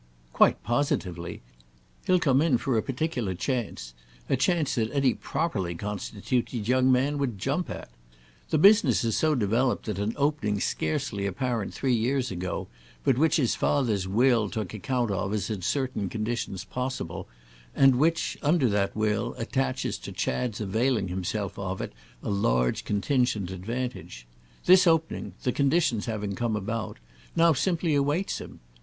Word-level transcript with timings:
"Quite 0.33 0.63
positively. 0.63 1.43
He'll 2.07 2.17
come 2.17 2.41
in 2.41 2.57
for 2.57 2.75
a 2.75 2.81
particular 2.81 3.35
chance—a 3.35 4.35
chance 4.35 4.73
that 4.73 4.91
any 4.91 5.13
properly 5.13 5.75
constituted 5.75 6.67
young 6.67 6.91
man 6.91 7.19
would 7.19 7.37
jump 7.37 7.69
at. 7.69 7.91
The 8.49 8.57
business 8.57 9.03
has 9.03 9.15
so 9.15 9.35
developed 9.35 9.85
that 9.85 9.99
an 9.99 10.13
opening 10.17 10.59
scarcely 10.59 11.27
apparent 11.27 11.75
three 11.75 11.93
years 11.93 12.31
ago, 12.31 12.67
but 13.03 13.19
which 13.19 13.35
his 13.35 13.53
father's 13.53 14.07
will 14.07 14.49
took 14.49 14.73
account 14.73 15.11
of 15.11 15.35
as 15.35 15.51
in 15.51 15.61
certain 15.61 16.09
conditions 16.09 16.63
possible 16.63 17.27
and 17.75 17.97
which, 17.99 18.39
under 18.41 18.67
that 18.69 18.95
will, 18.95 19.35
attaches 19.37 19.99
to 19.99 20.11
Chad's 20.11 20.59
availing 20.59 21.09
himself 21.09 21.59
of 21.59 21.79
it 21.79 21.93
a 22.23 22.29
large 22.31 22.85
contingent 22.85 23.51
advantage—this 23.51 24.87
opening, 24.87 25.33
the 25.43 25.51
conditions 25.51 26.07
having 26.07 26.33
come 26.33 26.55
about, 26.55 26.97
now 27.35 27.53
simply 27.53 27.93
awaits 27.93 28.39
him. 28.41 28.61